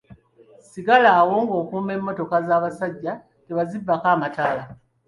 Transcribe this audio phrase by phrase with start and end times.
[0.69, 3.13] Sigala awo ng'okuuma emmotoka z'abasajja
[3.45, 4.63] tebazibbako amataala.